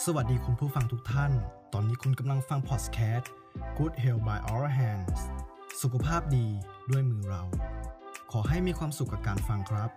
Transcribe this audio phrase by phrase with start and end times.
[0.00, 1.32] สวัสดีคุณผู้ฟังทุกท่าน
[1.72, 3.30] ตอนนี้คุณกำลังฟังพอดแคสต์
[3.78, 5.20] Good Health by Our Hands
[5.82, 6.46] สุขภาพดี
[6.90, 7.42] ด้วยมือเรา
[8.32, 9.90] ขอให้มีความสุขกับการฟังครับ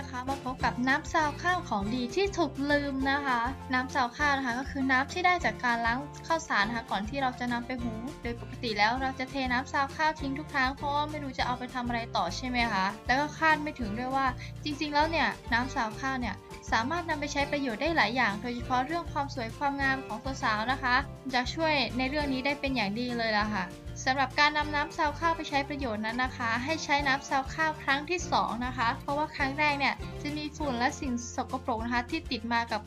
[0.00, 3.40] นนี้นะคะมาพบกับน้ำซาวข้าวของดีที่ถูกลืมนะคะ
[3.72, 14.26] น้ำซาวข้าวนะคะก็คือน้ำที่ได้จากการล้างข้าวสารนะคะก่อนที่เราจะนำไปหุงโดยปกติแล้วเราจะเทน้ำซาวข้าวทิ้งทุกครั้งเพราะว่าไม่รู้จะเอาไปทำอะไรต่อใช่ไหมคะแล้วก็คาดไม่ถึงด้วยว่า
[14.64, 16.34] จริงๆแล้วเนี่ยน้ำซาวข้าวเนี่ย
[16.72, 20.96] สามารถนำไปใช้ประโยชน์ได้หลายอย่าง โดยเฉพาะเรื่องความสวยความงามของตัวสาวนะคะ
[21.34, 23.64] จะช่วยในเรื่องนี้ได้เป็นอย่างดีเลยล่ะค่ะ
[24.04, 32.80] สำหรับการนำน้ำซาวข้าวไปใช้ประโยชน์นั้นนะคะ ให้ใช้น้ำซาวข้าวครั้งที่สองนะคะ เพราะว่าครั้งแรกเนี่ยจะมีฝุ่นและสิ่งสกปรกนะคะที่ติดมากับ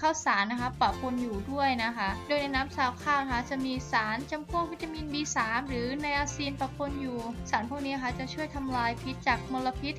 [0.00, 5.36] ข้าวสารนะคะปะปนอยู่ด้วยนะคะ โดยในน้ำซาวข้าวนะคะจะมีสารจำพวกวิตามิน B3
[5.68, 7.18] หรือไนอาซีนปะปนอยู่
[7.50, 9.94] สารพวกนี้นะคะจะช่วยทำลายพิษจากมลพิษ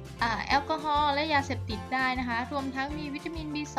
[0.47, 3.77] แอลกอฮอล์และยาเสพติดได้นะคะ รวมทั้งมีวิตามิน B2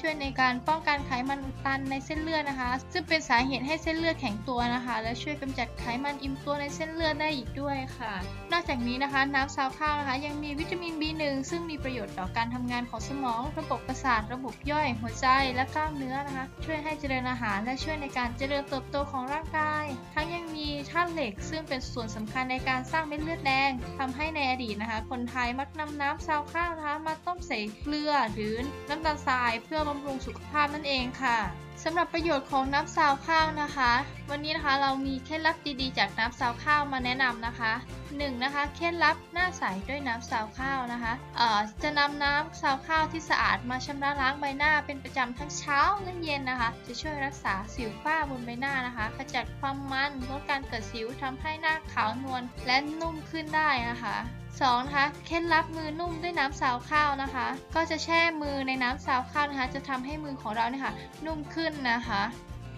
[0.00, 8.14] ช่วยในการป้องกันไขมันอุดตันในเส้นเลือดนะคะ ซึ่งเป็นสาเหตุให้เส้นเลือดแข็งตัวนะคะ และช่วยกำจัดไขมันอิ่มตัวในเส้นเลือดได้อีกด้วยค่ะ
[8.52, 15.23] นอกจากนี้นะคะ น้ำซาวข้าวนะคะ ยังมีวิตามิน B1 ซึ่งมีประโยชน์ต่อการทำงานของสมอง ระบบประสาทระบบย่อยหัวใจ
[15.54, 28.54] และกล้ามเนื้อนะคะ ช่วยให้เจริญอาหารและช่วยในการเจริญเติบโตของร่างกาย ทั้งยังมีธาตุเหล็ก ซึ่งเป็นส่วนสำคัญในการสร้างเม็ดเลือดแดงทำให้ในอดีตนะคะ คนไทยมักนำน้ำซาวข้าวนะคะ มาต้มใส่เกลือหรือ
[28.88, 33.92] น้ำตาลทราย เพื่อบำรุงสุขภาพนั่นเองค่ะ สำหรับประโยชน์ของน้ำซาวข้าวนะคะ
[34.30, 37.72] วันนี้นะคะเรามีเคล็ดลับดีๆ จากน้ำซาวข้าวมาแนะนำนะคะ
[38.08, 38.44] 1.
[38.44, 54.16] นะคะเคล็ดลับหน้าใสด้วยน้ำซาวข้าวนะคะเอ่อจะนำน้ำซาวข้าวที่สะอาดมาชำระล้างใบหน้าเป็นประจำทั้งเช้าและเย็นนะคะ จะช่วยรักษาสิวฝ้าบนใบหน้านะคะขจัดความมันลดการเกิดสิวทำให้หน้าขาวนวลและนุ่มขึ้นได้นะคะ
[54.58, 54.84] 2.
[54.86, 60.92] นะคะเคล็ดลับมือนุ่มด้วยน้ำซาวข้าวนะคะ ก็จะแช่มือในน้ำซาวข้าวนะคะ จะทำให้มือของเราเนี่ยค่ะ
[61.26, 62.22] นุ่มขึ้นนะคะ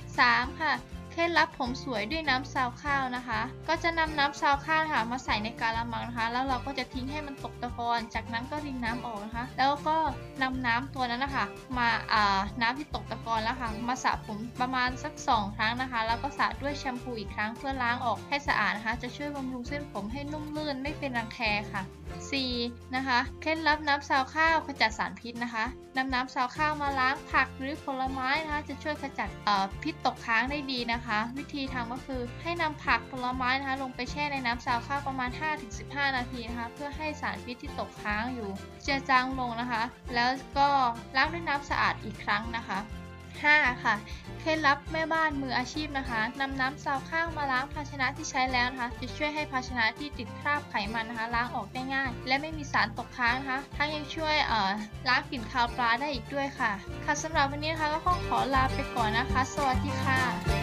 [0.01, 0.61] 3.
[0.61, 0.73] ค่ะ
[1.19, 9.97] เคล็ดลับผมสวยด้วยน้ำซาวข้าวนะคะ ก็จะนำน้ำซาวข้าวค่ะมาใส่ในกาละมังนะคะ แล้วเราก็จะทิ้งให้มันตกตะกอนจากนั้นก็รินน้ำออกนะคะ แล้วก็
[10.43, 11.45] นำน้ำตัวนั้นนะคะ
[11.79, 21.41] มาอ่าน้ำที่ตกตะกอนแล้วค่ะมาสระผมประมาณสัก 2 ครั้งนะคะ แล้วก็สระด้วยแชมพูอีกครั้งเพื่อล้างออกให้สะอาดนะคะ จะช่วยบำรุงเส้นผมให้นุ่มลื่นไม่เป็นรังแค
[21.73, 21.85] ค่ะ
[22.45, 22.95] 4.
[22.97, 25.65] นะคะเคล็ดลับน้ำซาวข้าวขจัดสารพิษนะคะ
[25.97, 29.29] นำน้ำซาวข้าวมาล้างผักหรือผลไม้นะคะ จะช่วยขจัด
[29.83, 31.06] พิษตกค้างได้ดีนะคะ
[31.39, 35.31] วิธีทำก็คือให้นำผักผลไม้นะคะ ลงไปแช่ในน้ำซาวข้าวประมาณ
[35.73, 38.51] 5-15 นาทีนะคะ เพื่อให้สารพิษที่ตกค้างอยู่
[38.87, 39.83] จือจางลงนะคะ
[40.15, 40.69] แล้วก็
[41.17, 42.81] ล้างด้วยน้ำสะอาดอีกครั้งนะคะ
[43.45, 43.85] 5.
[43.85, 43.95] ค่ะ
[44.41, 54.71] เคล็ดลับแม่บ้านมืออาชีพนะคะนำน้ำซาวข้าวมาล้างภาชนะที่ใช้แล้วนะคะ จะช่วยให้ภาชนะที่ติดคราบไขมันนะคะล้างออกได้ง่าย และไม่มีสารตกค้างนะคะทั้งยังช่วยเอ่อ
[55.09, 56.73] ล้างกลิ่นคาวปลาได้อีกด้วยค่ะ
[57.05, 60.56] ค่ะสำหรับวันนี้นะคะก็ขอลาไปก่อนนะคะ สวัสดีค่ะ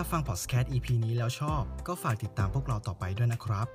[0.00, 3.66] ถ้าฟังพอดแคสต์ EP นี้แล้วชอบ ก็ฝากติดตามพวกเราต่อไปด้วยนะครับ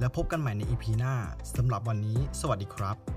[0.00, 1.14] แล้วพบกันใหม่ใน EP หน้า
[1.56, 3.15] สำหรับวันนี้ สวัสดีครับ